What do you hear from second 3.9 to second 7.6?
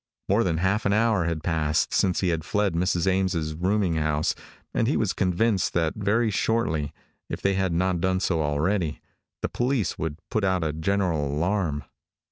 house and he was convinced that very shortly if they